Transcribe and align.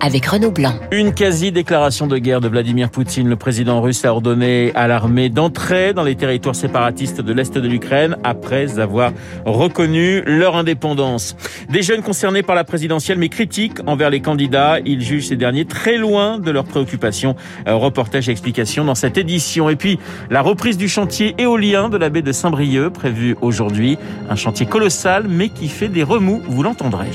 avec 0.00 0.26
Renaud 0.26 0.50
Blanc. 0.50 0.74
Une 0.92 1.12
quasi-déclaration 1.12 2.06
de 2.06 2.18
guerre 2.18 2.40
de 2.40 2.48
Vladimir 2.48 2.90
Poutine. 2.90 3.28
Le 3.28 3.36
président 3.36 3.80
russe 3.80 4.04
a 4.04 4.12
ordonné 4.12 4.72
à 4.74 4.86
l'armée 4.86 5.28
d'entrer 5.28 5.94
dans 5.94 6.02
les 6.02 6.14
territoires 6.14 6.54
séparatistes 6.54 7.20
de 7.20 7.32
l'Est 7.32 7.56
de 7.56 7.68
l'Ukraine 7.68 8.16
après 8.24 8.78
avoir 8.78 9.12
reconnu 9.44 10.22
leur 10.26 10.56
indépendance. 10.56 11.36
Des 11.68 11.82
jeunes 11.82 12.02
concernés 12.02 12.42
par 12.42 12.54
la 12.54 12.64
présidentielle 12.64 13.18
mais 13.18 13.28
critiques 13.28 13.78
envers 13.86 14.10
les 14.10 14.20
candidats. 14.20 14.78
Ils 14.84 15.00
jugent 15.00 15.28
ces 15.28 15.36
derniers 15.36 15.64
très 15.64 15.96
loin 15.96 16.38
de 16.38 16.50
leurs 16.50 16.64
préoccupations. 16.64 17.36
Euh, 17.66 17.74
reportage 17.74 18.28
et 18.28 18.32
explication 18.32 18.84
dans 18.84 18.94
cette 18.94 19.18
édition. 19.18 19.68
Et 19.68 19.76
puis, 19.76 19.98
la 20.30 20.42
reprise 20.42 20.76
du 20.76 20.88
chantier 20.88 21.34
éolien 21.38 21.88
de 21.88 21.96
la 21.96 22.08
baie 22.08 22.22
de 22.22 22.32
Saint-Brieuc 22.32 22.90
prévu 22.90 23.36
aujourd'hui. 23.40 23.98
Un 24.30 24.36
chantier 24.36 24.66
colossal 24.66 25.26
mais 25.28 25.48
qui 25.48 25.68
fait 25.68 25.88
des 25.88 26.02
remous, 26.02 26.42
vous 26.46 26.62
l'entendrez. 26.62 27.10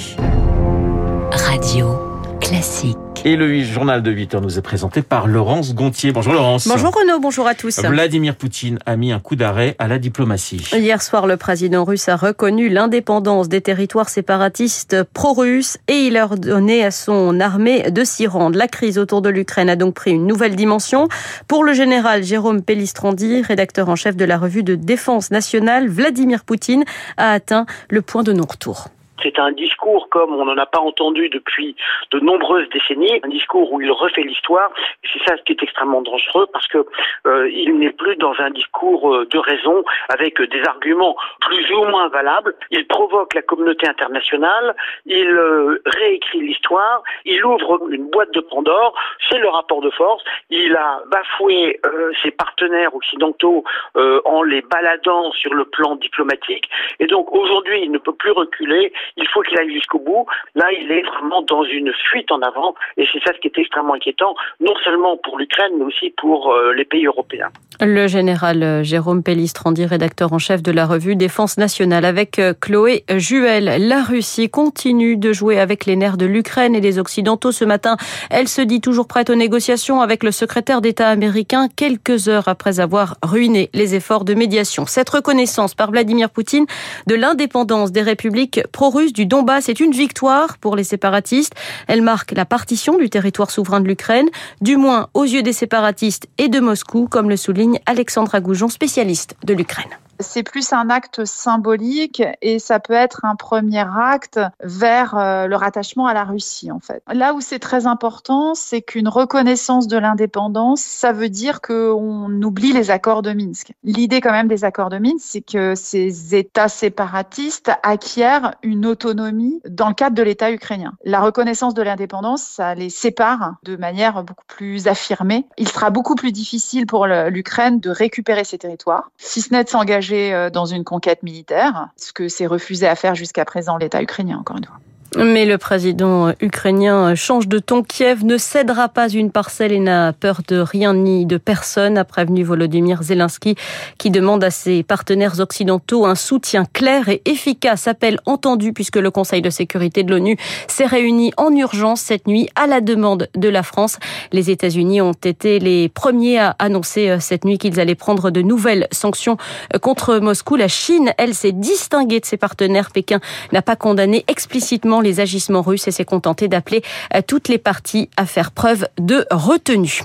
Radio 1.31 2.10
classique. 2.51 2.97
Et 3.23 3.37
le 3.37 3.63
journal 3.63 4.03
de 4.03 4.11
8 4.11 4.35
heures 4.35 4.41
nous 4.41 4.57
est 4.57 4.61
présenté 4.61 5.01
par 5.01 5.27
Laurence 5.27 5.73
Gontier. 5.73 6.11
Bonjour 6.11 6.33
Laurence. 6.33 6.67
Bonjour 6.67 6.91
Renaud, 6.93 7.19
bonjour 7.19 7.47
à 7.47 7.55
tous. 7.55 7.79
Vladimir 7.79 8.35
Poutine 8.35 8.77
a 8.85 8.97
mis 8.97 9.13
un 9.13 9.19
coup 9.19 9.37
d'arrêt 9.37 9.77
à 9.79 9.87
la 9.87 9.99
diplomatie. 9.99 10.61
Hier 10.73 11.01
soir, 11.01 11.27
le 11.27 11.37
président 11.37 11.85
russe 11.85 12.09
a 12.09 12.17
reconnu 12.17 12.67
l'indépendance 12.67 13.47
des 13.47 13.61
territoires 13.61 14.09
séparatistes 14.09 15.03
pro-russes 15.13 15.77
et 15.87 16.07
il 16.07 16.17
a 16.17 16.25
ordonné 16.25 16.83
à 16.83 16.91
son 16.91 17.39
armée 17.39 17.89
de 17.89 18.03
s'y 18.03 18.27
rendre. 18.27 18.57
La 18.57 18.67
crise 18.67 18.97
autour 18.97 19.21
de 19.21 19.29
l'Ukraine 19.29 19.69
a 19.69 19.77
donc 19.77 19.93
pris 19.93 20.11
une 20.11 20.27
nouvelle 20.27 20.57
dimension. 20.57 21.07
Pour 21.47 21.63
le 21.63 21.71
général 21.71 22.23
Jérôme 22.23 22.63
Pellistrandi, 22.63 23.43
rédacteur 23.43 23.87
en 23.87 23.95
chef 23.95 24.17
de 24.17 24.25
la 24.25 24.37
revue 24.37 24.63
de 24.63 24.75
défense 24.75 25.31
nationale, 25.31 25.87
Vladimir 25.87 26.43
Poutine 26.43 26.83
a 27.15 27.31
atteint 27.31 27.65
le 27.89 28.01
point 28.01 28.23
de 28.23 28.33
non-retour. 28.33 28.89
C'est 29.21 29.39
un 29.39 29.51
discours 29.51 30.09
comme 30.09 30.33
on 30.33 30.45
n'en 30.45 30.57
a 30.57 30.65
pas 30.65 30.79
entendu 30.79 31.29
depuis 31.29 31.75
de 32.11 32.19
nombreuses 32.19 32.67
décennies, 32.69 33.19
un 33.23 33.29
discours 33.29 33.71
où 33.71 33.81
il 33.81 33.91
refait 33.91 34.21
l'histoire. 34.21 34.71
C'est 35.11 35.23
ça 35.25 35.37
ce 35.37 35.43
qui 35.43 35.53
est 35.53 35.63
extrêmement 35.63 36.01
dangereux 36.01 36.47
parce 36.51 36.67
que 36.67 36.85
euh, 37.27 37.49
il 37.49 37.77
n'est 37.77 37.91
plus 37.91 38.15
dans 38.15 38.33
un 38.39 38.49
discours 38.49 39.13
euh, 39.13 39.25
de 39.25 39.37
raison 39.37 39.83
avec 40.09 40.41
des 40.41 40.61
arguments 40.63 41.15
plus 41.41 41.71
ou 41.71 41.85
moins 41.85 42.07
valables. 42.09 42.55
Il 42.71 42.87
provoque 42.87 43.33
la 43.33 43.41
communauté 43.41 43.87
internationale, 43.87 44.75
il 45.05 45.29
euh, 45.29 45.81
réécrit 45.85 46.41
l'histoire, 46.41 47.03
il 47.25 47.43
ouvre 47.45 47.79
une 47.91 48.09
boîte 48.09 48.31
de 48.33 48.41
Pandore. 48.41 48.93
C'est 49.29 49.39
le 49.39 49.49
rapport 49.49 49.81
de 49.81 49.89
force. 49.91 50.23
Il 50.49 50.75
a 50.75 51.01
bafoué 51.07 51.79
ses 52.21 52.31
partenaires 52.31 52.93
occidentaux 52.95 53.63
en 53.95 54.43
les 54.43 54.61
baladant 54.61 55.31
sur 55.31 55.53
le 55.53 55.65
plan 55.65 55.95
diplomatique. 55.95 56.69
Et 56.99 57.07
donc 57.07 57.31
aujourd'hui, 57.31 57.81
il 57.83 57.91
ne 57.91 57.97
peut 57.97 58.13
plus 58.13 58.31
reculer 58.31 58.93
il 59.17 59.27
faut 59.27 59.41
qu'il 59.41 59.57
aille 59.59 59.73
jusqu'au 59.73 59.99
bout. 59.99 60.25
Là, 60.55 60.65
il 60.71 60.91
est 60.91 61.03
vraiment 61.03 61.41
dans 61.43 61.63
une 61.63 61.91
fuite 62.09 62.31
en 62.31 62.41
avant, 62.41 62.75
et 62.97 63.05
c'est 63.11 63.19
ça 63.19 63.33
ce 63.33 63.39
qui 63.39 63.47
est 63.47 63.57
extrêmement 63.59 63.93
inquiétant, 63.93 64.35
non 64.59 64.73
seulement 64.83 65.17
pour 65.17 65.37
l'Ukraine, 65.37 65.71
mais 65.77 65.85
aussi 65.85 66.13
pour 66.17 66.51
euh, 66.51 66.73
les 66.73 66.85
pays 66.85 67.05
européens. 67.05 67.49
Le 67.79 68.07
général 68.07 68.63
euh, 68.63 68.83
Jérôme 68.83 69.23
Pellistrandi, 69.23 69.85
rédacteur 69.85 70.33
en 70.33 70.39
chef 70.39 70.61
de 70.61 70.71
la 70.71 70.85
revue 70.85 71.15
Défense 71.15 71.57
nationale, 71.57 72.05
avec 72.05 72.39
euh, 72.39 72.53
Chloé 72.59 73.03
Juel. 73.17 73.87
La 73.87 74.03
Russie 74.03 74.49
continue 74.49 75.17
de 75.17 75.33
jouer 75.33 75.59
avec 75.59 75.85
les 75.85 75.95
nerfs 75.95 76.17
de 76.17 76.25
l'Ukraine 76.25 76.75
et 76.75 76.81
des 76.81 76.99
Occidentaux. 76.99 77.51
Ce 77.51 77.65
matin, 77.65 77.97
elle 78.29 78.47
se 78.47 78.61
dit 78.61 78.81
toujours 78.81 79.07
prête 79.07 79.29
aux 79.29 79.35
négociations 79.35 80.01
avec 80.01 80.23
le 80.23 80.31
secrétaire 80.31 80.81
d'État 80.81 81.09
américain, 81.09 81.67
quelques 81.75 82.27
heures 82.27 82.47
après 82.47 82.79
avoir 82.79 83.15
ruiné 83.23 83.69
les 83.73 83.95
efforts 83.95 84.25
de 84.25 84.33
médiation. 84.33 84.85
Cette 84.85 85.09
reconnaissance 85.09 85.73
par 85.73 85.91
Vladimir 85.91 86.29
Poutine 86.29 86.65
de 87.07 87.15
l'indépendance 87.15 87.91
des 87.91 88.01
républiques 88.01 88.61
pro-russes 88.71 89.00
du 89.09 89.25
Donbass 89.25 89.69
est 89.69 89.79
une 89.79 89.91
victoire 89.91 90.57
pour 90.59 90.75
les 90.75 90.83
séparatistes. 90.83 91.53
Elle 91.87 92.01
marque 92.01 92.31
la 92.31 92.45
partition 92.45 92.97
du 92.97 93.09
territoire 93.09 93.49
souverain 93.49 93.81
de 93.81 93.87
l'Ukraine, 93.87 94.29
du 94.61 94.77
moins 94.77 95.09
aux 95.13 95.23
yeux 95.23 95.41
des 95.41 95.53
séparatistes 95.53 96.27
et 96.37 96.47
de 96.47 96.59
Moscou, 96.59 97.07
comme 97.09 97.29
le 97.29 97.37
souligne 97.37 97.79
Alexandra 97.85 98.39
Goujon, 98.39 98.69
spécialiste 98.69 99.35
de 99.43 99.53
l'Ukraine 99.53 99.89
c'est 100.21 100.43
plus 100.43 100.73
un 100.73 100.89
acte 100.89 101.25
symbolique 101.25 102.23
et 102.41 102.59
ça 102.59 102.79
peut 102.79 102.93
être 102.93 103.25
un 103.25 103.35
premier 103.35 103.85
acte 103.97 104.39
vers 104.63 105.17
euh, 105.17 105.47
le 105.47 105.55
rattachement 105.55 106.07
à 106.07 106.13
la 106.13 106.23
Russie 106.23 106.71
en 106.71 106.79
fait. 106.79 107.03
Là 107.11 107.33
où 107.33 107.41
c'est 107.41 107.59
très 107.59 107.87
important, 107.87 108.55
c'est 108.55 108.81
qu'une 108.81 109.07
reconnaissance 109.07 109.87
de 109.87 109.97
l'indépendance, 109.97 110.81
ça 110.81 111.11
veut 111.11 111.29
dire 111.29 111.61
qu'on 111.61 112.41
oublie 112.41 112.73
les 112.73 112.91
accords 112.91 113.21
de 113.21 113.33
Minsk. 113.33 113.73
L'idée 113.83 114.21
quand 114.21 114.31
même 114.31 114.47
des 114.47 114.63
accords 114.63 114.89
de 114.89 114.97
Minsk, 114.97 115.19
c'est 115.19 115.41
que 115.41 115.75
ces 115.75 116.35
États 116.35 116.67
séparatistes 116.67 117.71
acquièrent 117.83 118.55
une 118.63 118.85
autonomie 118.85 119.61
dans 119.67 119.87
le 119.87 119.93
cadre 119.93 120.15
de 120.15 120.23
l'État 120.23 120.51
ukrainien. 120.51 120.93
La 121.03 121.21
reconnaissance 121.21 121.73
de 121.73 121.81
l'indépendance, 121.81 122.43
ça 122.43 122.75
les 122.75 122.89
sépare 122.89 123.55
de 123.63 123.75
manière 123.75 124.23
beaucoup 124.23 124.45
plus 124.47 124.87
affirmée. 124.87 125.45
Il 125.57 125.67
sera 125.67 125.89
beaucoup 125.89 126.15
plus 126.15 126.31
difficile 126.31 126.85
pour 126.85 127.07
l'Ukraine 127.07 127.79
de 127.79 127.89
récupérer 127.89 128.43
ses 128.43 128.57
territoires, 128.57 129.11
si 129.17 129.41
ce 129.41 129.53
n'est 129.53 129.63
de 129.63 129.69
s'engager 129.69 130.10
euh, 130.13 130.49
dans 130.49 130.65
une 130.65 130.83
conquête 130.83 131.23
militaire, 131.23 131.89
ce 131.97 132.13
que 132.13 132.27
s'est 132.27 132.47
refusé 132.47 132.87
à 132.87 132.95
faire 132.95 133.15
jusqu'à 133.15 133.45
présent 133.45 133.77
l'État 133.77 134.01
ukrainien, 134.01 134.37
encore 134.37 134.57
une 134.57 134.65
fois. 134.65 134.79
Mais 135.17 135.45
le 135.45 135.57
président 135.57 136.31
ukrainien 136.39 137.15
change 137.15 137.49
de 137.49 137.59
ton. 137.59 137.83
Kiev 137.83 138.23
ne 138.23 138.37
cédera 138.37 138.87
pas 138.87 139.09
une 139.09 139.29
parcelle 139.29 139.73
et 139.73 139.79
n'a 139.79 140.13
peur 140.13 140.39
de 140.47 140.57
rien 140.57 140.93
ni 140.93 141.25
de 141.25 141.35
personne, 141.35 141.97
a 141.97 142.05
prévenu 142.05 142.43
Volodymyr 142.43 143.03
Zelensky, 143.03 143.55
qui 143.97 144.09
demande 144.09 144.41
à 144.41 144.51
ses 144.51 144.83
partenaires 144.83 145.41
occidentaux 145.41 146.05
un 146.05 146.15
soutien 146.15 146.63
clair 146.71 147.09
et 147.09 147.21
efficace. 147.25 147.89
Appel 147.89 148.19
entendu 148.25 148.71
puisque 148.71 148.95
le 148.95 149.11
Conseil 149.11 149.41
de 149.41 149.49
sécurité 149.49 150.03
de 150.03 150.11
l'ONU 150.11 150.37
s'est 150.69 150.85
réuni 150.85 151.33
en 151.35 151.53
urgence 151.53 151.99
cette 151.99 152.25
nuit 152.25 152.47
à 152.55 152.65
la 152.65 152.79
demande 152.79 153.27
de 153.35 153.49
la 153.49 153.63
France. 153.63 153.97
Les 154.31 154.49
États-Unis 154.49 155.01
ont 155.01 155.11
été 155.11 155.59
les 155.59 155.89
premiers 155.89 156.39
à 156.39 156.55
annoncer 156.57 157.09
euh, 157.09 157.17
cette 157.19 157.43
nuit 157.43 157.57
qu'ils 157.57 157.81
allaient 157.81 157.95
prendre 157.95 158.31
de 158.31 158.41
nouvelles 158.41 158.87
sanctions 158.93 159.35
euh, 159.75 159.77
contre 159.77 160.19
Moscou. 160.19 160.55
La 160.55 160.69
Chine, 160.69 161.11
elle, 161.17 161.33
s'est 161.33 161.51
distinguée 161.51 162.21
de 162.21 162.25
ses 162.25 162.37
partenaires. 162.37 162.91
Pékin 162.91 163.19
n'a 163.51 163.61
pas 163.61 163.75
condamné 163.75 164.23
explicitement 164.29 165.00
les 165.01 165.19
agissements 165.19 165.61
russes 165.61 165.87
et 165.87 165.91
s'est 165.91 166.05
contenté 166.05 166.47
d'appeler 166.47 166.81
euh, 167.15 167.21
toutes 167.25 167.47
les 167.47 167.57
parties 167.57 168.09
à 168.17 168.25
faire 168.25 168.51
preuve 168.51 168.87
de 168.99 169.25
retenue. 169.31 170.01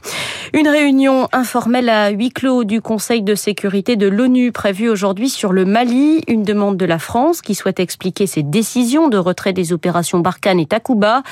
Une 0.53 0.69
réunion 0.69 1.29
informelle 1.33 1.89
à 1.89 2.11
huis 2.11 2.31
clos 2.31 2.65
du 2.65 2.81
Conseil 2.81 3.23
de 3.23 3.35
sécurité 3.35 3.97
de 3.97 4.07
l'ONU 4.07 4.53
prévue 4.53 4.89
aujourd'hui 4.89 5.29
sur 5.29 5.53
le 5.53 5.65
Mali, 5.65 6.23
une 6.29 6.43
demande 6.43 6.77
de 6.77 6.85
la 6.85 6.99
France 6.99 7.43
qui 7.43 7.55
souhaite 7.55 7.81
expliquer 7.81 8.27
ses 8.27 8.43
décisions 8.43 9.09
de 9.09 9.19
retrait 9.19 9.53
des 9.53 9.73
opérations 9.73 10.21
Barkhane 10.21 10.61
et 10.61 10.67
Takuba. 10.67 11.23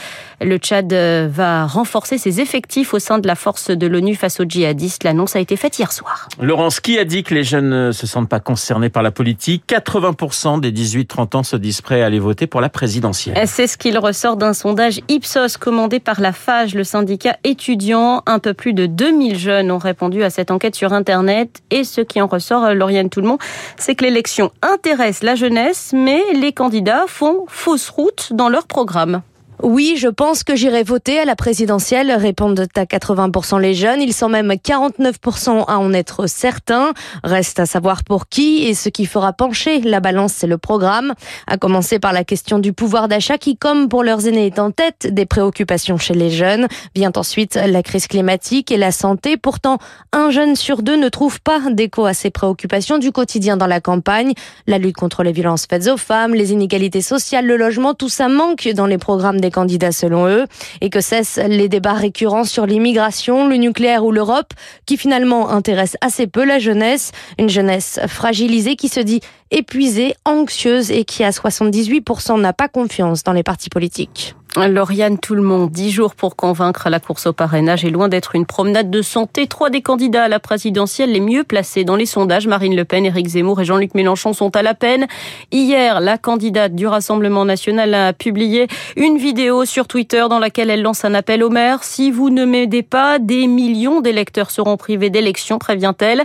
Le 0.40 0.56
Tchad 0.58 0.92
euh, 0.92 1.28
va 1.30 1.66
renforcer 1.66 2.18
ses 2.18 2.40
effectifs 2.40 2.94
au 2.94 2.98
sein 2.98 3.18
de 3.18 3.26
la 3.26 3.34
force 3.34 3.70
de 3.70 3.86
l'ONU 3.86 4.14
face 4.14 4.40
aux 4.40 4.44
djihadistes. 4.44 5.04
L'annonce 5.04 5.36
a 5.36 5.40
été 5.40 5.56
faite 5.56 5.78
hier 5.78 5.92
soir. 5.92 6.28
Laurence, 6.40 6.80
qui 6.80 6.98
a 6.98 7.04
dit 7.04 7.22
que 7.22 7.34
les 7.34 7.44
jeunes 7.44 7.86
ne 7.86 7.92
se 7.92 8.06
sentent 8.06 8.28
pas 8.28 8.40
concernés 8.40 8.90
par 8.90 9.02
la 9.02 9.10
politique? 9.10 9.64
80% 9.68 10.60
des 10.60 10.72
18-30 10.72 11.36
ans 11.36 11.42
se 11.42 11.56
disent 11.56 11.80
prêts 11.80 12.02
à 12.02 12.06
aller 12.06 12.18
voter 12.18 12.46
pour 12.46 12.60
la 12.60 12.68
présidentielle. 12.68 13.36
C'est 13.56 13.68
ce 13.68 13.76
qu'il 13.78 13.96
ressort 13.98 14.36
d'un 14.36 14.52
sondage 14.52 15.00
Ipsos 15.06 15.58
commandé 15.60 16.00
par 16.00 16.20
la 16.20 16.32
FAGE, 16.32 16.74
le 16.74 16.82
syndicat 16.82 17.36
étudiant. 17.44 18.20
Un 18.26 18.40
peu 18.40 18.52
plus 18.52 18.72
de 18.72 18.86
2000 18.86 19.38
jeunes 19.38 19.70
ont 19.70 19.78
répondu 19.78 20.24
à 20.24 20.30
cette 20.30 20.50
enquête 20.50 20.74
sur 20.74 20.92
Internet. 20.92 21.62
Et 21.70 21.84
ce 21.84 22.00
qui 22.00 22.20
en 22.20 22.26
ressort, 22.26 22.74
Lauriane 22.74 23.10
Tout-le-Monde, 23.10 23.38
c'est 23.76 23.94
que 23.94 24.02
l'élection 24.02 24.50
intéresse 24.60 25.22
la 25.22 25.36
jeunesse, 25.36 25.92
mais 25.94 26.20
les 26.34 26.52
candidats 26.52 27.04
font 27.06 27.44
fausse 27.46 27.90
route 27.90 28.32
dans 28.32 28.48
leur 28.48 28.66
programme. 28.66 29.22
Oui, 29.64 29.94
je 29.96 30.08
pense 30.08 30.44
que 30.44 30.54
j'irai 30.54 30.82
voter 30.82 31.18
à 31.18 31.24
la 31.24 31.36
présidentielle, 31.36 32.12
répondent 32.12 32.66
à 32.76 32.84
80% 32.84 33.58
les 33.58 33.72
jeunes. 33.72 34.02
Ils 34.02 34.12
sont 34.12 34.28
même 34.28 34.52
49% 34.52 35.64
à 35.66 35.78
en 35.78 35.94
être 35.94 36.26
certains. 36.26 36.92
Reste 37.22 37.60
à 37.60 37.64
savoir 37.64 38.04
pour 38.04 38.28
qui 38.28 38.64
et 38.64 38.74
ce 38.74 38.90
qui 38.90 39.06
fera 39.06 39.32
pencher 39.32 39.80
la 39.80 40.00
balance, 40.00 40.34
c'est 40.34 40.46
le 40.46 40.58
programme. 40.58 41.14
À 41.46 41.56
commencer 41.56 41.98
par 41.98 42.12
la 42.12 42.24
question 42.24 42.58
du 42.58 42.74
pouvoir 42.74 43.08
d'achat 43.08 43.38
qui, 43.38 43.56
comme 43.56 43.88
pour 43.88 44.04
leurs 44.04 44.26
aînés, 44.26 44.44
est 44.44 44.58
en 44.58 44.70
tête 44.70 45.08
des 45.10 45.24
préoccupations 45.24 45.96
chez 45.96 46.12
les 46.12 46.28
jeunes. 46.28 46.68
Vient 46.94 47.12
ensuite 47.16 47.54
la 47.54 47.82
crise 47.82 48.06
climatique 48.06 48.70
et 48.70 48.76
la 48.76 48.92
santé. 48.92 49.38
Pourtant, 49.38 49.78
un 50.12 50.28
jeune 50.28 50.56
sur 50.56 50.82
deux 50.82 50.96
ne 50.96 51.08
trouve 51.08 51.40
pas 51.40 51.60
d'écho 51.70 52.04
à 52.04 52.12
ces 52.12 52.28
préoccupations 52.28 52.98
du 52.98 53.12
quotidien 53.12 53.56
dans 53.56 53.66
la 53.66 53.80
campagne. 53.80 54.34
La 54.66 54.76
lutte 54.76 54.96
contre 54.96 55.22
les 55.22 55.32
violences 55.32 55.64
faites 55.64 55.88
aux 55.88 55.96
femmes, 55.96 56.34
les 56.34 56.52
inégalités 56.52 57.00
sociales, 57.00 57.46
le 57.46 57.56
logement, 57.56 57.94
tout 57.94 58.10
ça 58.10 58.28
manque 58.28 58.68
dans 58.68 58.86
les 58.86 58.98
programmes 58.98 59.40
des 59.40 59.53
candidats 59.54 59.92
selon 59.92 60.26
eux, 60.26 60.46
et 60.80 60.90
que 60.90 61.00
cessent 61.00 61.40
les 61.46 61.68
débats 61.68 61.94
récurrents 61.94 62.44
sur 62.44 62.66
l'immigration, 62.66 63.48
le 63.48 63.56
nucléaire 63.56 64.04
ou 64.04 64.10
l'Europe, 64.10 64.52
qui 64.84 64.96
finalement 64.96 65.50
intéressent 65.50 65.96
assez 66.00 66.26
peu 66.26 66.44
la 66.44 66.58
jeunesse, 66.58 67.12
une 67.38 67.48
jeunesse 67.48 68.00
fragilisée 68.08 68.74
qui 68.76 68.88
se 68.88 69.00
dit 69.00 69.20
épuisée, 69.54 70.16
anxieuse 70.24 70.90
et 70.90 71.04
qui 71.04 71.22
à 71.22 71.30
78% 71.30 72.40
n'a 72.40 72.52
pas 72.52 72.68
confiance 72.68 73.22
dans 73.22 73.32
les 73.32 73.44
partis 73.44 73.70
politiques. 73.70 74.34
Lauriane 74.56 75.18
Tout 75.18 75.34
le 75.34 75.42
monde, 75.42 75.70
dix 75.70 75.90
jours 75.90 76.14
pour 76.14 76.36
convaincre 76.36 76.88
la 76.88 77.00
course 77.00 77.26
au 77.26 77.32
parrainage 77.32 77.84
est 77.84 77.90
loin 77.90 78.08
d'être 78.08 78.36
une 78.36 78.46
promenade 78.46 78.88
de 78.88 79.02
santé. 79.02 79.48
Trois 79.48 79.68
des 79.68 79.82
candidats 79.82 80.24
à 80.24 80.28
la 80.28 80.38
présidentielle 80.38 81.10
les 81.10 81.20
mieux 81.20 81.42
placés 81.42 81.82
dans 81.82 81.96
les 81.96 82.06
sondages, 82.06 82.46
Marine 82.46 82.76
Le 82.76 82.84
Pen, 82.84 83.04
Éric 83.04 83.26
Zemmour 83.26 83.60
et 83.60 83.64
Jean-Luc 83.64 83.94
Mélenchon 83.94 84.32
sont 84.32 84.54
à 84.54 84.62
la 84.62 84.74
peine. 84.74 85.06
Hier, 85.50 86.00
la 86.00 86.18
candidate 86.18 86.74
du 86.74 86.86
Rassemblement 86.86 87.44
national 87.44 87.94
a 87.94 88.12
publié 88.12 88.68
une 88.96 89.18
vidéo 89.18 89.64
sur 89.64 89.88
Twitter 89.88 90.24
dans 90.30 90.38
laquelle 90.38 90.70
elle 90.70 90.82
lance 90.82 91.04
un 91.04 91.14
appel 91.14 91.42
au 91.42 91.50
maire. 91.50 91.82
Si 91.82 92.12
vous 92.12 92.30
ne 92.30 92.44
m'aidez 92.44 92.84
pas, 92.84 93.18
des 93.18 93.48
millions 93.48 94.00
d'électeurs 94.00 94.52
seront 94.52 94.76
privés 94.76 95.10
d'élections, 95.10 95.58
prévient-elle. 95.58 96.22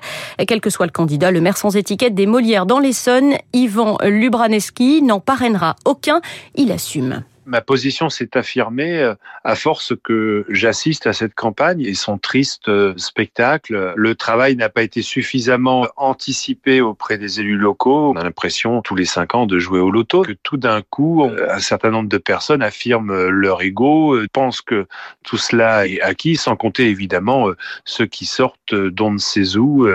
Quel 0.47 0.61
que 0.61 0.69
soit 0.69 0.85
le 0.85 0.91
candidat, 0.91 1.31
le 1.31 1.41
maire 1.41 1.57
sans 1.57 1.75
étiquette 1.75 2.13
des 2.13 2.27
Molières 2.27 2.67
dans 2.67 2.79
l'Essonne, 2.79 3.18
Yvan 3.53 3.97
Lubraneski, 4.03 5.01
n'en 5.01 5.19
parrainera 5.19 5.75
aucun. 5.85 6.21
Il 6.55 6.71
assume 6.71 7.23
ma 7.49 7.61
position 7.61 8.09
s'est 8.09 8.37
affirmée 8.37 8.99
euh, 8.99 9.15
à 9.43 9.55
force 9.55 9.93
que 10.03 10.45
j'assiste 10.49 11.07
à 11.07 11.13
cette 11.13 11.33
campagne 11.33 11.81
et 11.81 11.95
son 11.95 12.17
triste 12.17 12.69
euh, 12.69 12.93
spectacle. 12.95 13.93
Le 13.95 14.15
travail 14.15 14.55
n'a 14.55 14.69
pas 14.69 14.83
été 14.83 15.01
suffisamment 15.01 15.87
anticipé 15.97 16.79
auprès 16.79 17.17
des 17.17 17.39
élus 17.39 17.57
locaux. 17.57 18.11
On 18.11 18.17
a 18.17 18.23
l'impression 18.23 18.81
tous 18.81 18.95
les 18.95 19.05
cinq 19.05 19.33
ans 19.35 19.47
de 19.47 19.57
jouer 19.57 19.79
au 19.79 19.89
loto, 19.89 20.21
que 20.21 20.33
tout 20.43 20.57
d'un 20.57 20.81
coup, 20.81 21.25
euh, 21.25 21.47
un 21.49 21.59
certain 21.59 21.89
nombre 21.89 22.07
de 22.07 22.17
personnes 22.17 22.61
affirment 22.61 23.27
leur 23.29 23.61
ego, 23.63 24.15
pensent 24.31 24.61
que 24.61 24.85
tout 25.23 25.37
cela 25.37 25.87
est 25.87 26.01
acquis, 26.01 26.35
sans 26.35 26.55
compter 26.55 26.87
évidemment 26.87 27.47
ceux 27.83 28.05
qui 28.05 28.25
sortent 28.25 28.75
d'on 28.75 29.11
ne 29.11 29.57
où. 29.57 29.87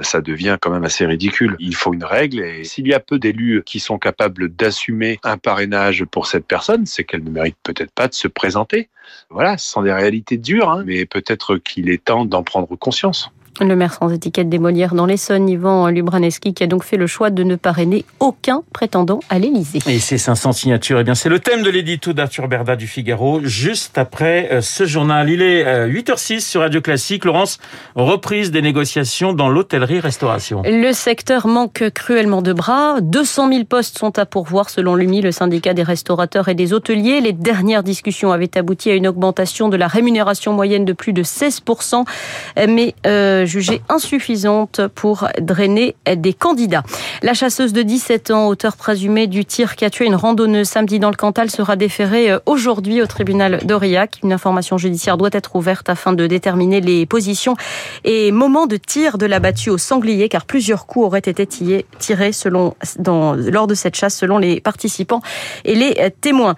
Ça 0.00 0.20
devient 0.20 0.56
quand 0.60 0.70
même 0.70 0.84
assez 0.84 1.04
ridicule. 1.04 1.56
Il 1.58 1.74
faut 1.74 1.92
une 1.92 2.04
règle 2.04 2.40
et 2.40 2.64
s'il 2.64 2.86
y 2.86 2.94
a 2.94 3.00
peu 3.00 3.18
d'élus 3.18 3.62
qui 3.64 3.80
sont 3.80 3.98
capables 3.98 4.48
d'assumer 4.48 5.18
un 5.22 5.36
parrainage 5.36 6.04
pour 6.04 6.26
cette 6.26 6.46
personne, 6.46 6.85
c'est 6.86 7.04
qu'elle 7.04 7.24
ne 7.24 7.30
mérite 7.30 7.56
peut-être 7.62 7.92
pas 7.92 8.08
de 8.08 8.14
se 8.14 8.28
présenter. 8.28 8.88
Voilà, 9.30 9.58
ce 9.58 9.70
sont 9.70 9.82
des 9.82 9.92
réalités 9.92 10.36
dures, 10.36 10.70
hein, 10.70 10.82
mais 10.86 11.06
peut-être 11.06 11.56
qu'il 11.56 11.90
est 11.90 12.04
temps 12.04 12.24
d'en 12.24 12.42
prendre 12.42 12.74
conscience. 12.76 13.30
Le 13.60 13.74
maire 13.74 13.94
sans 13.94 14.12
étiquette 14.12 14.50
des 14.50 14.58
Molières 14.58 14.94
dans 14.94 15.06
l'Essonne, 15.06 15.48
Yvan 15.48 15.88
Lubraneski, 15.88 16.52
qui 16.52 16.62
a 16.62 16.66
donc 16.66 16.84
fait 16.84 16.98
le 16.98 17.06
choix 17.06 17.30
de 17.30 17.42
ne 17.42 17.56
parrainer 17.56 18.04
aucun 18.20 18.62
prétendant 18.72 19.20
à 19.30 19.38
l'Élysée. 19.38 19.78
Et 19.86 19.98
ces 19.98 20.18
500 20.18 20.52
signatures, 20.52 21.00
eh 21.00 21.04
bien, 21.04 21.14
c'est 21.14 21.30
le 21.30 21.38
thème 21.38 21.62
de 21.62 21.70
l'édito 21.70 22.12
d'Arthur 22.12 22.48
Berda 22.48 22.76
du 22.76 22.86
Figaro, 22.86 23.40
juste 23.42 23.96
après 23.96 24.50
euh, 24.52 24.60
ce 24.60 24.84
journal. 24.84 25.30
Il 25.30 25.40
est 25.40 25.64
8h06 25.86 26.36
euh, 26.36 26.40
sur 26.40 26.60
Radio 26.60 26.82
Classique. 26.82 27.24
Laurence, 27.24 27.58
reprise 27.94 28.50
des 28.50 28.60
négociations 28.60 29.32
dans 29.32 29.48
l'hôtellerie-restauration. 29.48 30.62
Le 30.64 30.92
secteur 30.92 31.46
manque 31.46 31.90
cruellement 31.94 32.42
de 32.42 32.52
bras. 32.52 33.00
200 33.00 33.48
000 33.52 33.64
postes 33.64 33.96
sont 33.96 34.18
à 34.18 34.26
pourvoir 34.26 34.68
selon 34.68 34.94
l'UMI, 34.96 35.22
le 35.22 35.32
syndicat 35.32 35.72
des 35.72 35.82
restaurateurs 35.82 36.48
et 36.48 36.54
des 36.54 36.74
hôteliers. 36.74 37.22
Les 37.22 37.32
dernières 37.32 37.82
discussions 37.82 38.32
avaient 38.32 38.58
abouti 38.58 38.90
à 38.90 38.94
une 38.94 39.06
augmentation 39.06 39.70
de 39.70 39.78
la 39.78 39.86
rémunération 39.86 40.52
moyenne 40.52 40.84
de 40.84 40.92
plus 40.92 41.14
de 41.14 41.22
16%. 41.22 42.04
Mais 42.68 42.94
euh, 43.06 43.45
jugée 43.46 43.82
insuffisante 43.88 44.80
pour 44.94 45.28
drainer 45.40 45.96
des 46.16 46.32
candidats. 46.32 46.82
La 47.22 47.34
chasseuse 47.34 47.72
de 47.72 47.82
17 47.82 48.30
ans, 48.30 48.48
auteur 48.48 48.76
présumé 48.76 49.26
du 49.26 49.44
tir 49.44 49.76
qui 49.76 49.84
a 49.84 49.90
tué 49.90 50.06
une 50.06 50.14
randonneuse 50.14 50.68
samedi 50.68 50.98
dans 50.98 51.10
le 51.10 51.16
Cantal, 51.16 51.50
sera 51.50 51.76
déférée 51.76 52.30
euh, 52.30 52.38
aujourd'hui 52.46 53.02
au 53.02 53.06
tribunal 53.06 53.60
d'Aurillac. 53.64 54.18
Une 54.22 54.32
information 54.32 54.78
judiciaire 54.78 55.16
doit 55.16 55.30
être 55.32 55.56
ouverte 55.56 55.88
afin 55.88 56.12
de 56.12 56.26
déterminer 56.26 56.80
les 56.80 57.06
positions 57.06 57.56
et 58.04 58.32
moments 58.32 58.66
de 58.66 58.76
tir 58.76 59.18
de 59.18 59.26
la 59.26 59.38
battue 59.38 59.70
au 59.70 59.78
sanglier, 59.78 60.28
car 60.28 60.46
plusieurs 60.46 60.86
coups 60.86 61.06
auraient 61.06 61.18
été 61.18 61.46
tirés 61.46 61.86
lors 62.44 63.66
de 63.66 63.74
cette 63.74 63.94
chasse, 63.94 64.16
selon 64.16 64.38
les 64.38 64.60
participants 64.60 65.20
et 65.64 65.74
les 65.74 66.10
témoins. 66.20 66.54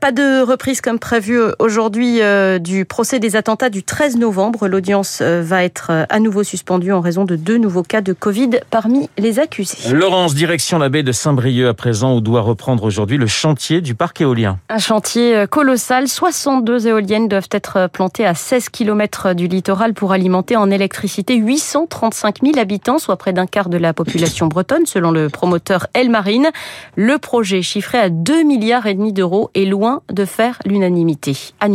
Pas 0.00 0.12
de 0.12 0.42
reprise 0.42 0.80
comme 0.80 0.98
prévu 0.98 1.38
aujourd'hui 1.58 2.20
euh, 2.20 2.58
du 2.58 2.84
procès 2.84 3.18
des 3.18 3.36
attentats 3.36 3.70
du 3.70 3.82
13 3.82 4.16
novembre. 4.16 4.68
L'audience 4.68 5.20
euh, 5.20 5.42
va 5.42 5.64
être 5.64 6.06
à 6.08 6.20
nouveau 6.20 6.31
suspendu 6.42 6.92
en 6.92 7.00
raison 7.00 7.26
de 7.26 7.36
deux 7.36 7.58
nouveaux 7.58 7.82
cas 7.82 8.00
de 8.00 8.14
Covid 8.14 8.60
parmi 8.70 9.10
les 9.18 9.38
accusés. 9.38 9.92
Laurence, 9.92 10.34
direction 10.34 10.78
la 10.78 10.88
baie 10.88 11.02
de 11.02 11.12
Saint-Brieuc 11.12 11.68
à 11.68 11.74
présent, 11.74 12.16
où 12.16 12.22
doit 12.22 12.40
reprendre 12.40 12.84
aujourd'hui 12.84 13.18
le 13.18 13.26
chantier 13.26 13.82
du 13.82 13.94
parc 13.94 14.22
éolien. 14.22 14.58
Un 14.70 14.78
chantier 14.78 15.36
euh, 15.36 15.46
colossal. 15.46 16.08
62 16.08 16.86
éoliennes 16.86 17.28
doivent 17.28 17.48
être 17.50 17.90
plantées 17.92 18.24
à 18.24 18.34
16 18.34 18.70
km 18.70 19.34
du 19.34 19.48
littoral 19.48 19.92
pour 19.92 20.12
alimenter 20.12 20.56
en 20.56 20.70
électricité 20.70 21.34
835 21.34 22.38
000 22.42 22.58
habitants, 22.58 22.98
soit 22.98 23.16
près 23.16 23.32
d'un 23.32 23.46
quart 23.46 23.68
de 23.68 23.76
la 23.76 23.92
population 23.92 24.46
bretonne, 24.46 24.86
selon 24.86 25.10
le 25.10 25.28
promoteur 25.28 25.88
Elmarine. 25.94 26.50
Le 26.96 27.18
projet, 27.18 27.60
chiffré 27.60 27.98
à 27.98 28.08
2 28.08 28.44
milliards 28.44 28.86
et 28.86 28.94
demi 28.94 29.12
d'euros, 29.12 29.50
est 29.54 29.64
loin 29.64 30.00
de 30.12 30.24
faire 30.24 30.58
l'unanimité. 30.64 31.36
À. 31.60 31.68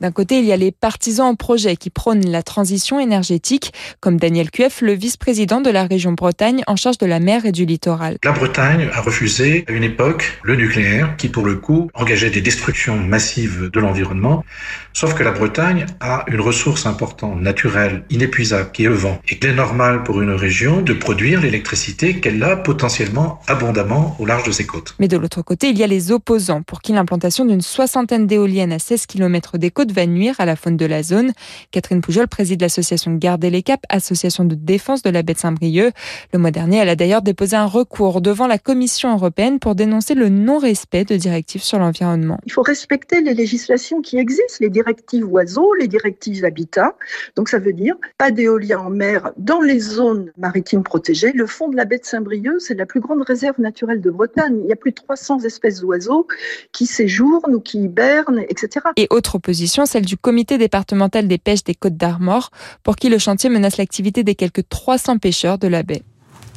D'un 0.00 0.10
côté, 0.10 0.38
il 0.38 0.44
y 0.44 0.52
a 0.52 0.56
les 0.56 0.72
partisans 0.72 1.26
en 1.26 1.34
projet 1.34 1.76
qui 1.76 1.90
prônent 1.90 2.26
la 2.26 2.42
transition 2.42 2.98
énergétique 2.98 3.72
comme 4.00 4.18
Daniel 4.18 4.50
Cueff, 4.50 4.80
le 4.80 4.92
vice-président 4.92 5.60
de 5.60 5.70
la 5.70 5.84
région 5.84 6.12
Bretagne 6.12 6.62
en 6.66 6.76
charge 6.76 6.98
de 6.98 7.06
la 7.06 7.20
mer 7.20 7.46
et 7.46 7.52
du 7.52 7.64
littoral. 7.64 8.18
La 8.24 8.32
Bretagne 8.32 8.88
a 8.92 9.00
refusé 9.00 9.64
à 9.68 9.72
une 9.72 9.82
époque 9.82 10.38
le 10.42 10.56
nucléaire 10.56 11.16
qui, 11.16 11.28
pour 11.28 11.44
le 11.44 11.56
coup, 11.56 11.90
engageait 11.94 12.30
des 12.30 12.40
destructions 12.40 12.96
massives 12.96 13.70
de 13.70 13.80
l'environnement. 13.80 14.44
Sauf 14.92 15.14
que 15.14 15.22
la 15.22 15.32
Bretagne 15.32 15.86
a 16.00 16.24
une 16.28 16.40
ressource 16.40 16.86
importante, 16.86 17.40
naturelle, 17.40 18.04
inépuisable, 18.10 18.70
qui 18.72 18.84
est 18.84 18.88
le 18.88 18.94
vent. 18.94 19.20
Et 19.28 19.38
qu'il 19.38 19.50
est 19.50 19.54
normal 19.54 20.02
pour 20.02 20.20
une 20.22 20.32
région 20.32 20.80
de 20.82 20.92
produire 20.92 21.40
l'électricité 21.40 22.20
qu'elle 22.20 22.42
a 22.42 22.56
potentiellement 22.56 23.40
abondamment 23.46 24.16
au 24.18 24.26
large 24.26 24.44
de 24.44 24.52
ses 24.52 24.66
côtes. 24.66 24.94
Mais 24.98 25.08
de 25.08 25.16
l'autre 25.16 25.42
côté, 25.42 25.68
il 25.68 25.78
y 25.78 25.82
a 25.82 25.86
les 25.86 26.12
opposants 26.12 26.62
pour 26.62 26.80
qui 26.80 26.92
l'implantation 26.92 27.44
d'une 27.44 27.60
soixantaine 27.60 28.26
d'éoliennes 28.26 28.72
à 28.72 28.78
16 28.78 29.06
km 29.06 29.58
des 29.58 29.70
côtes 29.70 29.92
va 29.92 30.06
nuire 30.06 30.34
à 30.38 30.44
la 30.44 30.56
faune 30.56 30.76
de 30.76 30.86
la 30.86 31.02
zone. 31.02 31.32
Catherine 31.70 32.00
Poujol 32.00 32.28
préside 32.28 32.60
l'association 32.60 33.14
Garder 33.14 33.50
les 33.50 33.62
Caps 33.62 33.82
association 33.88 34.44
de 34.44 34.54
défense 34.54 35.02
de 35.02 35.10
la 35.10 35.22
baie 35.22 35.34
de 35.34 35.38
Saint-Brieuc. 35.38 35.92
Le 36.32 36.38
mois 36.38 36.50
dernier, 36.50 36.78
elle 36.78 36.88
a 36.88 36.96
d'ailleurs 36.96 37.22
déposé 37.22 37.56
un 37.56 37.66
recours 37.66 38.20
devant 38.20 38.46
la 38.46 38.58
Commission 38.58 39.12
européenne 39.12 39.58
pour 39.58 39.74
dénoncer 39.74 40.14
le 40.14 40.28
non-respect 40.28 41.04
de 41.04 41.16
directives 41.16 41.62
sur 41.62 41.78
l'environnement. 41.78 42.38
Il 42.46 42.52
faut 42.52 42.62
respecter 42.62 43.20
les 43.20 43.34
législations 43.34 44.00
qui 44.00 44.18
existent, 44.18 44.58
les 44.60 44.70
directives 44.70 45.26
oiseaux, 45.26 45.74
les 45.74 45.88
directives 45.88 46.44
habitat. 46.44 46.94
Donc 47.36 47.48
ça 47.48 47.58
veut 47.58 47.72
dire 47.72 47.96
pas 48.18 48.30
d'éolien 48.30 48.78
en 48.80 48.90
mer 48.90 49.32
dans 49.36 49.60
les 49.60 49.80
zones 49.80 50.32
maritimes 50.36 50.82
protégées. 50.82 51.32
Le 51.32 51.46
fond 51.46 51.68
de 51.68 51.76
la 51.76 51.84
baie 51.84 51.98
de 51.98 52.04
Saint-Brieuc, 52.04 52.60
c'est 52.60 52.74
la 52.74 52.86
plus 52.86 53.00
grande 53.00 53.22
réserve 53.22 53.60
naturelle 53.60 54.00
de 54.00 54.10
Bretagne. 54.10 54.60
Il 54.64 54.68
y 54.68 54.72
a 54.72 54.76
plus 54.76 54.90
de 54.90 54.96
300 54.96 55.40
espèces 55.40 55.80
d'oiseaux 55.80 56.26
qui 56.72 56.86
séjournent 56.86 57.54
ou 57.54 57.60
qui 57.60 57.82
hibernent, 57.82 58.40
etc. 58.48 58.86
Et 58.96 59.06
autre 59.10 59.36
opposition, 59.36 59.86
celle 59.86 60.04
du 60.04 60.16
comité 60.16 60.58
départemental 60.58 61.28
des 61.28 61.38
pêches 61.38 61.64
des 61.64 61.74
Côtes 61.74 61.96
d'Armor, 61.96 62.50
pour 62.82 62.96
qui 62.96 63.08
le 63.08 63.18
chantier 63.18 63.50
menace 63.50 63.75
l'activité 63.78 64.24
des 64.24 64.34
quelques 64.34 64.68
300 64.68 65.18
pêcheurs 65.18 65.58
de 65.58 65.68
la 65.68 65.82
baie. 65.82 66.02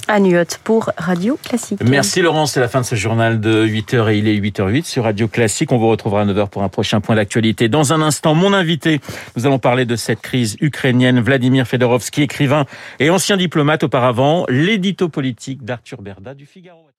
À 0.08 0.18
pour 0.64 0.90
Radio 0.98 1.38
Classique. 1.38 1.82
Merci 1.86 2.24
Laurent, 2.24 2.48
c'est 2.48 2.60
la 2.60 2.68
fin 2.68 2.82
de 2.82 2.86
ce 2.86 2.96
journal 2.96 3.40
de 3.40 3.64
8h 3.64 4.12
et 4.12 4.18
il 4.18 4.28
est 4.28 4.40
8h08 4.40 4.86
sur 4.86 5.04
Radio 5.04 5.28
Classique. 5.28 5.72
On 5.72 5.78
vous 5.78 5.88
retrouvera 5.88 6.22
à 6.22 6.26
9h 6.26 6.50
pour 6.50 6.64
un 6.64 6.70
prochain 6.70 7.00
point 7.00 7.16
d'actualité. 7.16 7.70
Dans 7.70 7.94
un 7.94 8.02
instant, 8.02 8.34
mon 8.34 8.52
invité, 8.54 9.02
nous 9.36 9.46
allons 9.46 9.60
parler 9.60 9.86
de 9.86 9.96
cette 9.96 10.22
crise 10.22 10.58
ukrainienne. 10.62 11.20
Vladimir 11.20 11.68
Fedorovski, 11.68 12.24
écrivain 12.24 12.66
et 13.00 13.12
ancien 13.12 13.38
diplomate 13.38 13.84
auparavant, 13.84 14.48
l'édito 14.50 15.10
politique 15.10 15.64
d'Arthur 15.64 16.02
Berda 16.02 16.34
du 16.34 16.48
Figaro. 16.48 16.90